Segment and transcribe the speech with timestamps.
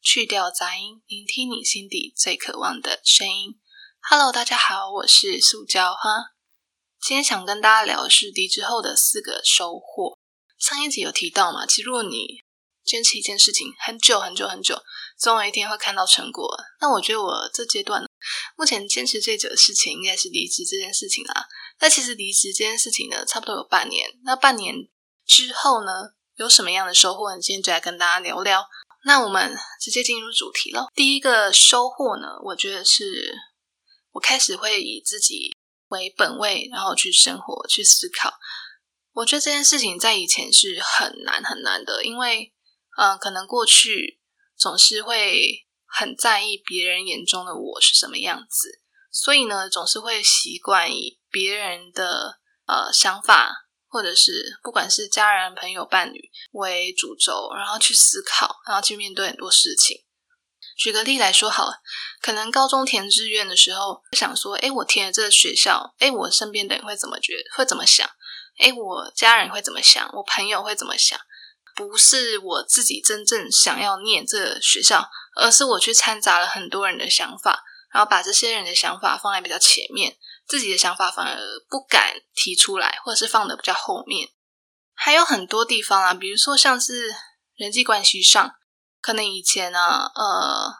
[0.00, 3.58] 去掉杂音，聆听你心底最渴望的声音。
[4.08, 6.34] Hello，大家好，我是塑胶花。
[7.00, 10.16] 今天想跟大家聊的是离职后的四个收获。
[10.58, 12.44] 上一集有提到嘛，其实如果你
[12.84, 14.80] 坚持一件事情很久很久很久，
[15.18, 16.56] 总有一天会看到成果。
[16.80, 18.04] 那我觉得我这阶段
[18.56, 21.46] 目前坚持最久的事情，应该是离职这件事情啦。
[21.80, 24.08] 那其实离职这件事情呢，差不多有半年。
[24.24, 24.74] 那半年
[25.26, 26.14] 之后呢？
[26.36, 27.36] 有什么样的收获？
[27.36, 28.64] 今天就来跟大家聊聊。
[29.04, 30.88] 那我们直接进入主题了。
[30.94, 33.34] 第一个收获呢，我觉得是
[34.12, 35.56] 我开始会以自己
[35.88, 38.34] 为本位，然后去生活、去思考。
[39.12, 42.52] 我觉得这件事情在以前是很难很难的，因为
[42.98, 44.20] 嗯，可能过去
[44.56, 53.67] 总是会很在意别人眼中的我是什么样子，所以呢，总是会习惯以别人的呃想法。
[53.88, 60.04] 或者是不管是家人、朋友、伴侣为主轴，然后去思考，然后去面对很多事情。
[60.76, 61.68] 举个例来说，好，
[62.22, 68.08] 可能高中填志愿的时候，想说，哎，我填了这个学校，哎，我身边的人会怎么觉得，会怎么想？
[68.58, 70.08] 哎，我家人会怎么想？
[70.14, 71.18] 我朋友会怎么想？
[71.74, 80.16] 不是我自己真正想要念这个学校，而是我去掺杂了很多人的想法，然后把这些人的想法放在比较前面。
[80.48, 84.30] 自己的想法反而不敢提出来，或者是放的比较后面。
[84.94, 87.08] 还有很多地方啊，比如说像是
[87.54, 88.52] 人际关系上，
[89.00, 90.72] 可能以前呢，呃，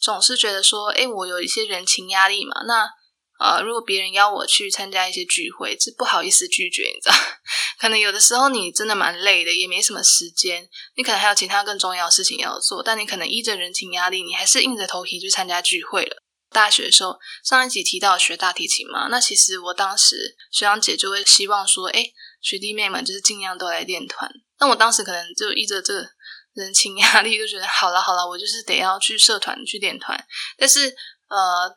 [0.00, 2.62] 总是觉得说，哎，我有一些人情压力嘛。
[2.66, 2.88] 那
[3.38, 7.14] 呃，如果别人邀我去参加一些聚会，是不好意思拒绝，你知道？
[7.78, 16.22] 可能有的时候你真的蛮累的，也没什么时间，你可能还有其他更重要的事情要做，但你可能依着人情压力，你还是硬着头皮去参加聚会了。
[16.50, 22.04] 大学的时候，上一集提到学大提琴嘛，那其实我当时学长姐就会希望说，哎，
[22.40, 24.30] 学弟妹们就是尽量都来练团。
[24.58, 26.04] 那我当时可能就依着这
[26.54, 30.26] 人情压力，就觉得好了好了，我就是得要去社团去练团。
[30.58, 30.88] 但是
[31.28, 31.72] 呃，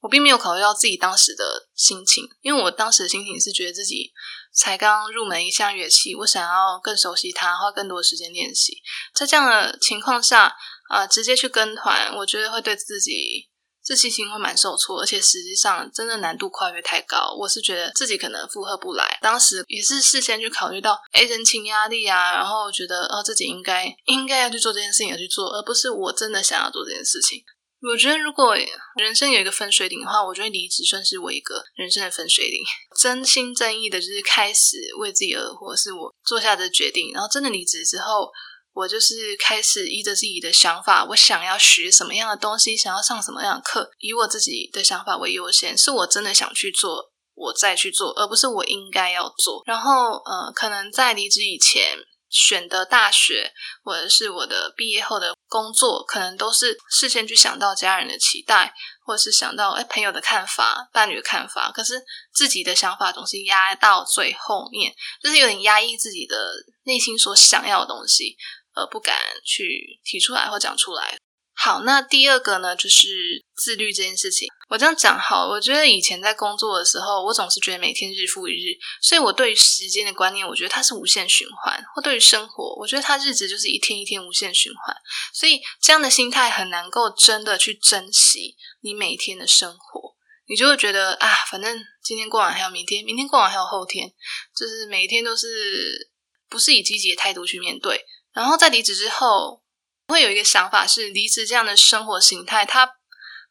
[0.00, 4.10] 我并没有考虑到自己当时的心情，因为我当时的心情是觉得自己
[4.54, 8.78] 才刚入门一项乐器，我想要更熟悉它，花更多的时间练习。
[9.14, 10.56] 在这样的情况下，
[10.88, 13.50] 啊，直接去跟团，我觉得会对自己。
[13.88, 19.18] 自信心会蛮受挫，而且实际上真的难度跨越太高，我是觉得自己可能负荷不来。
[19.22, 27.42] 当时也是事先去考虑到，哎，人情压力啊，然后觉得哦，自己应该应该要去做这件事情，要去做，而不是我真的想要做这件事情。
[27.80, 28.54] 我觉得如果
[28.96, 32.60] 人生有一个分水岭的话，我觉得离职算是我一个人生的分水岭。
[33.00, 37.10] 真心真意的，就是开始为自己而活，是我做下的决定。
[37.14, 38.30] 然后真的离职之后。
[38.78, 49.64] 我就是开始依着自己的想法，我想要学什么样的东西，想要上什么样的课，以我自己的想法为优先，是我真的想去做，我再去做，而不是我应该要做。
[49.66, 51.98] 然后，呃，可能在离职以前
[52.30, 53.52] 选的大学，
[53.82, 58.72] 或者是我的毕业后的工作，可能都是事先去想到家人的期待，
[59.04, 62.00] 或者是想到哎朋友的看法、伴侣的看法，可是
[62.32, 66.36] 自己的想法总是压到最后面，就是有点压抑自己的
[66.84, 68.36] 内心所想要的东西。
[68.78, 71.18] 而不敢去提出来或讲出来。
[71.60, 74.46] 好，那第二个呢，就是自律这件事情。
[74.68, 84.94] 我这样讲好，我觉得以前在工作的时候，我总是觉得每天日复一日，所以我对于时间的观念，我觉得它是无限循环；或对于生活，我觉得它日子就是一天一天无限循环。
[85.34, 90.14] 所以这样的心态很难够真的去珍惜你每天的生活，
[90.46, 94.08] 你就会觉得啊，反正今天过完还有明天，明天过完还有后天，
[94.56, 96.08] 就是每一天都是
[96.48, 98.04] 不是以积极的态度去面对。
[98.38, 99.64] 然后在离职之后，
[100.06, 102.88] 会有一个想法是，离职这样的生活形态，它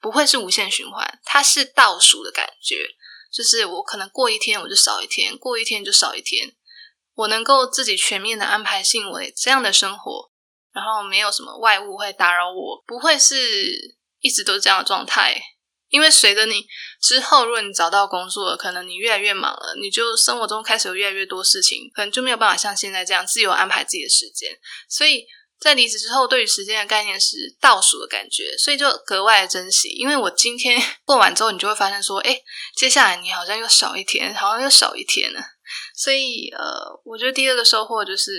[0.00, 2.90] 不会是无限循环，它是倒数的感觉。
[3.32, 6.54] 就是我可能过一天我就少一天，过一天就少一天。
[7.16, 10.30] 我能够自己全面的安排性为这样的生活，
[10.72, 15.34] 然后没有什么外物会打扰我，不会是一直都是这样的状态。
[15.88, 16.66] 因为随着你
[17.00, 24.58] 之后，如果你找到工作，可能你越来越忙了，你就生活中开始有越来越多事情，可能就没有办法像现在这样自由安排自己的时间。
[24.88, 25.24] 所以
[25.58, 29.88] 在离职之后，对于时间的概念是倒数的感觉，所以就格外珍惜。
[29.88, 32.40] 因为我今天 过完之后，你就会发现说，哎，
[32.76, 35.40] 接下来你好像又少一天，好像又少一天了。
[35.94, 38.32] 所以，呃，我觉得第二个收获就是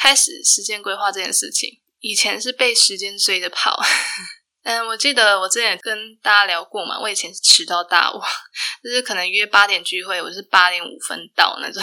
[0.00, 1.80] 开始时间规划这件事情。
[2.00, 3.80] 以前是被时间追着跑。
[4.64, 8.20] 嗯，我记得我之前跟大家聊过嘛，我以前是迟到大王，
[8.82, 11.82] 就是可能约八点聚会，我是八点五分到那种，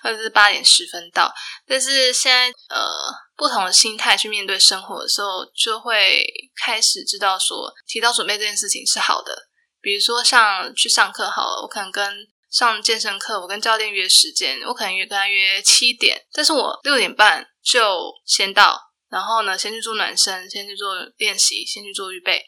[0.00, 1.32] 或者是八点十分到。
[1.66, 2.88] 但是现在呃，
[3.36, 6.24] 不同的心态去面对生活的时候，就会
[6.64, 9.48] 开始知道说，提到准备这件事情是好的。
[9.80, 12.14] 比如说像去上课好了，我可能跟
[12.52, 18.89] 上健身课，我跟教练约时间，我可能约跟他约七点，但是我六点半就先到。
[19.10, 22.44] 然后呢，先去做暖身，先去做练习，先去做预备。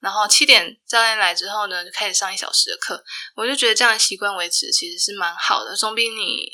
[0.00, 3.02] 然后七点教练来之后呢，就开始上一小时的课。
[3.34, 6.46] 我就觉得这样的习惯维持其实是蛮好的，总比你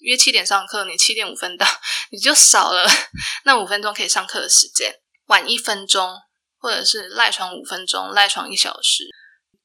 [0.00, 1.66] 约七点上课，你七点五分到，
[2.10, 2.86] 你就少了
[3.44, 4.94] 那五分钟可以上课的时间。
[5.26, 6.14] 晚一分钟，
[6.58, 9.04] 或者是赖床五分钟，赖床一小时，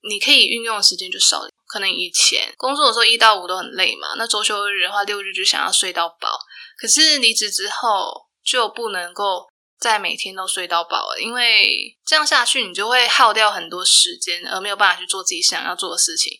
[0.09, 1.45] 你可以运用的时间就少。
[1.68, 6.39] 可能以前工作的时候一到五都很累嘛，那周休日的话，六日就想要睡到饱。
[6.80, 9.48] 可是离职之后就不能够。
[9.80, 16.34] 在每天都睡到饱了，因为这样下去，你就会耗掉很多时间，而没有办法去做自己想要做的事情。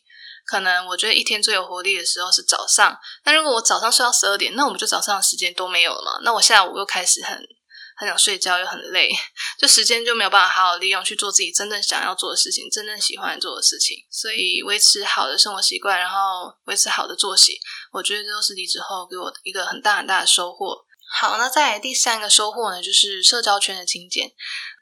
[0.46, 6.20] 可能我觉得一天最有活力的时候是早上，那如果我早上睡到十二点，那我们就早上的时间都没有了嘛。
[6.22, 7.42] 那我下午又开始很
[7.96, 9.10] 很想睡觉，又很累，
[9.58, 13.96] 就时间就没有办法好好利用去做自己真正想要做的事情，真正喜欢做的事情。
[14.12, 17.58] 所以维持好的生活习惯，然后维持好的作息，
[17.94, 20.76] 我觉得这都是离职后给我一个很大很大的收获。
[21.12, 24.32] 好，那再来第三个收获呢，就是社交圈的精简。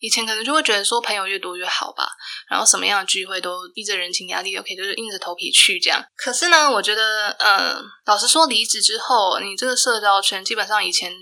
[0.01, 2.05] 以前可能就会觉得说朋友越多越好吧，
[2.49, 6.03] 然后什么样的聚会都逼着人情压力，OK，就是硬着头皮去这样。
[6.17, 11.13] 可是呢，我觉得，嗯，老实说，离职之后，你这个社交圈基本上以前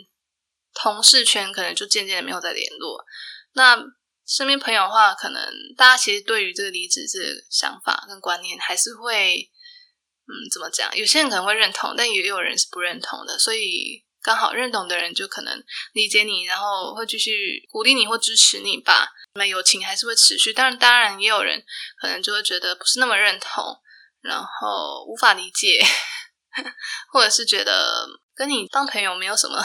[0.73, 3.05] 同事圈可能就渐渐的没有再联络。
[3.53, 3.77] 那
[4.27, 9.49] 身边朋友的话，可能大家其实对于这个离职这个想法跟观念还是会，
[10.27, 10.89] 嗯，怎么讲？
[10.97, 14.03] 有些人可能会认同，但也有人是不认同的，所以。
[14.25, 15.63] 刚好认同的人就可能
[15.93, 19.07] 理解你，然后会继续鼓励你或支持你吧。
[19.35, 21.63] 那么友情还是会持续，但是当然也有人
[22.01, 23.63] 可能就会觉得不是那么认同，
[24.21, 25.79] 然后无法理解，
[27.13, 29.63] 或者是觉得跟你当朋友没有什么，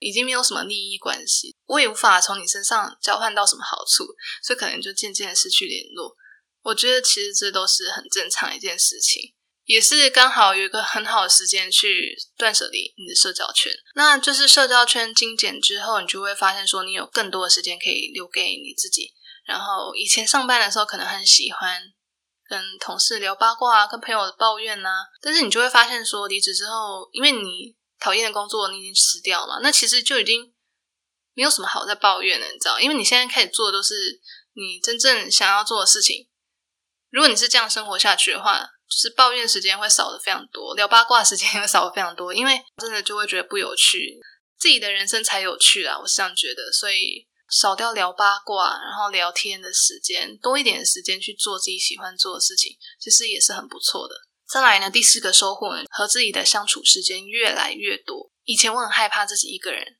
[0.00, 4.04] 已经没有什么利益关系，我也无法从你身上交换到什么好处，
[4.42, 6.16] 所以可能就渐渐失去联络。
[6.62, 9.34] 我觉得其实这都是很正常一件事情。
[9.70, 19.14] 也是刚好有一个很好的时间去断舍离你的社交圈，那就是社交圈精简之后，你就会发现说你有更多的时间可以留给你自己。
[19.46, 21.80] 然后以前上班的时候可能很喜欢
[22.48, 24.90] 跟同事聊八卦啊，跟朋友抱怨呐，
[25.22, 30.52] 但是你就会发现说离职之后，因为你讨厌的工作你已经辞掉了，那其实就已经
[31.34, 32.80] 没有什么好在抱怨了，你知道？
[32.80, 34.20] 因为你现在开始做的都是
[34.54, 36.28] 你真正想要做的事情。
[37.10, 38.72] 如果你是这样生活下去的话。
[38.90, 44.18] 就是抱怨时间会少的非常多，聊八卦时间会少的非常多，因为真的就会觉得不有趣，
[44.58, 45.96] 自己的人生才有趣啊！
[45.96, 54.16] 我是这样觉得，所以少掉聊八卦，然后聊天的时间，多一点时间去做自己喜欢做的事情，其实也是很不错的。
[54.48, 58.32] 再来呢，第四个收获呢，和自己的相处时间越来越多。
[58.44, 59.98] 以前我很害怕自己一个人，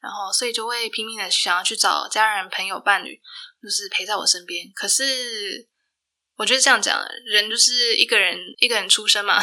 [0.00, 3.20] 然后所以就会拼命的想要去找家人、朋友、伴侣，
[3.60, 4.70] 就是陪在我身边。
[4.76, 5.68] 可是。
[6.38, 9.42] 我觉得这样讲，人就是一个人，一个人出生嘛，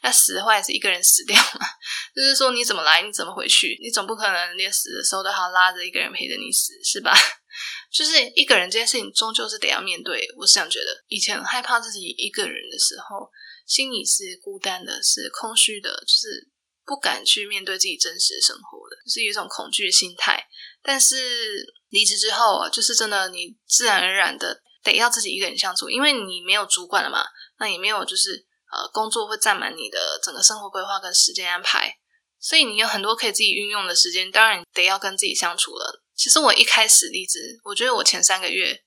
[0.00, 1.66] 那死的话也是一个人死掉嘛。
[2.14, 7.12] 就是说，你怎么来，你怎么回去，你总不可能连死的时候都要拉着一个人陪着你死，是吧？
[7.92, 10.28] 就是一个人这件事情，终究是得要面对。
[10.36, 13.28] 我是这样觉得，以前害怕自己一个人的时候，
[13.66, 16.48] 心里是孤单的，是空虚的，就是
[16.84, 20.46] 不敢去面对自己真实生活的，就是一种恐惧心态。
[20.80, 24.62] 但是离职之后，就是真的，你自然而然的。
[24.92, 27.24] 得要自己一个人相处，因为你没有主管了嘛，
[27.58, 31.98] 那也没有就是呃工作会占满你的整个生活规划跟时间安排，
[32.40, 36.02] 所以你有很多可以自己运用的时间，当然得要跟自己相处了。
[36.14, 38.82] 其实我一开始离职，我觉得我前三个月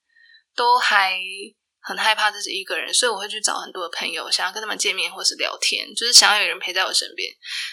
[0.56, 1.20] 都还
[1.80, 7.32] 很害怕自己一个人，所以我会去找很多的朋友，想要跟他们见面或是聊天，就是想要有人陪在我身边。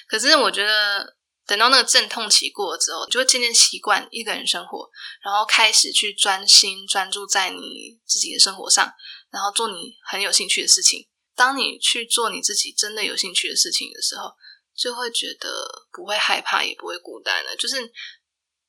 [0.08, 1.16] 可是我觉得。
[1.46, 4.90] 等到那个阵痛期过了之后，就会渐渐习惯一个人生活，
[5.22, 8.92] 然后开始去专心专注在你自己的生活上，
[9.30, 11.08] 然后做你很有兴趣的事情。
[11.34, 14.34] 当你去做你自己真的有兴趣的事情的时候，
[14.74, 17.54] 就会觉得不会害怕，也不会孤单了。
[17.56, 17.80] 就是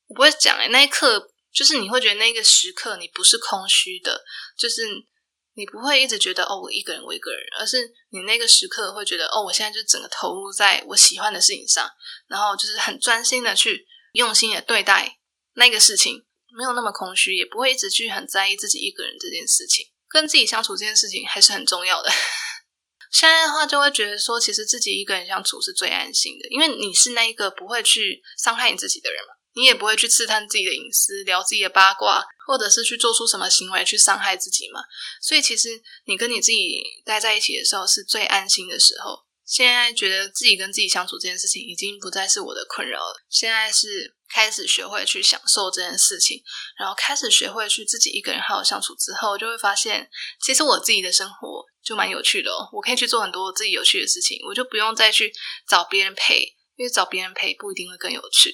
[0.08, 4.24] 我不会讲哎，那一刻就是你会觉得那个时刻你不是空虚的，
[4.58, 5.08] 就是。
[5.58, 11.90] 你不会一直觉得哦，我一个人，我一个人，而是你那个时刻会觉得哦，我现在就整个投入在我喜欢的事情上，
[12.28, 15.18] 然后就是很专心的去用心的对待
[15.56, 16.24] 那个事情，
[16.56, 22.12] 没有那么空虚，也不会一直去很在意自己一个人这件事情，跟自己相处这件事情还是很重要的。
[23.12, 29.34] 现在的话就会觉得说，其实自己一个人相处是最安心的，因为你是那一个不会去伤害你自己的人嘛。
[29.58, 34.80] 你也不会去刺探自己的隐私，聊自己的八卦，或者是去做出什么行为去伤害自己嘛？
[35.22, 35.70] 所以其实
[36.06, 39.26] 你跟你自己待在一起的时候是最安心的时候。
[39.46, 46.44] 现在觉得自己跟自己相处这件事情已经不再是我的困扰了，现在是开始学会去享受这件事情，
[46.78, 50.10] 然后开始学会去自己一个人好好相处之后，就会发现
[50.44, 52.68] 其实我自己的生活就蛮有趣的哦。
[52.74, 55.32] 我可以去做很多自己有趣的事情，我就不用再去
[55.66, 56.42] 找别人陪，
[56.76, 58.54] 因为找别人陪不一定会更有趣。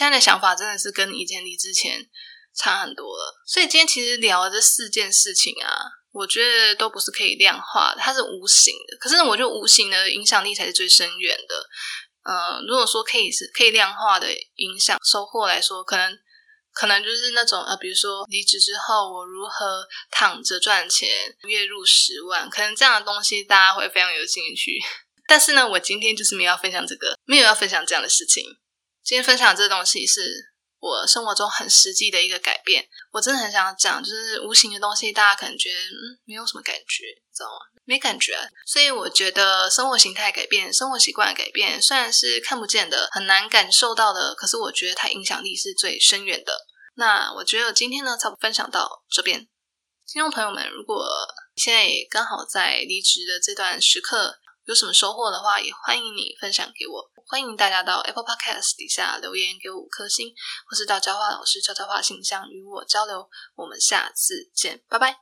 [0.00, 2.08] 现在的想法真的是跟以前离之前
[2.56, 3.42] 差很多了。
[3.46, 5.68] 所以今天其实聊的这四件事情啊，
[6.10, 8.96] 我觉得都不是可以量化的，它是无形的。
[8.96, 11.68] 可是我觉得无形的影响力才是最深远的。
[12.24, 16.18] 呃，如果说可以是可以量化的影响收获来说，可能。
[16.72, 21.08] 可能就是那种呃，比如说离职之后我如何躺着赚钱，
[21.42, 24.78] 月入十万，可能这样的东西大家会非常有兴趣。
[25.26, 28.44] 但是呢，我今天就是没有要分享这个，没有要分享这样的事情。
[29.02, 30.50] 今天分享这东西是。
[30.82, 37.04] 我生活中很实际的一个改变，我真的很想讲，就是无形的东西，大家可能觉得嗯没有什么感觉，
[37.34, 37.58] 知道吗？
[37.84, 46.66] 没感觉，所以我觉得生活形态改变、生活习惯改变，虽然是看不见的、很难感受到的，可是我觉得它影响力是最深远的。
[46.94, 49.46] 那我觉得今天呢，差不多分享到这边。
[50.06, 51.06] 听众朋友们，如果
[51.56, 57.09] 现在也刚好在离职的这段时刻，有什么收获的话，也欢迎你分享给我。
[57.26, 60.32] 欢迎大家到 Apple Podcast 底下留言给我五颗星，
[60.68, 63.28] 或是到教化老师悄悄话信箱与我交流。
[63.56, 65.18] 我们下次见，拜拜。